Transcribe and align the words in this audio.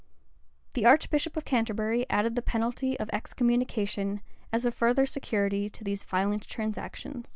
The 0.73 0.83
archbishop 0.87 1.37
of 1.37 1.45
Canterbury 1.45 2.07
added 2.09 2.33
the 2.35 2.41
penalty 2.41 2.99
of 2.99 3.07
excommunication, 3.13 4.21
as 4.51 4.65
a 4.65 4.71
further 4.71 5.05
security 5.05 5.69
to 5.69 5.83
these 5.83 6.01
violent 6.01 6.47
transactions. 6.47 7.29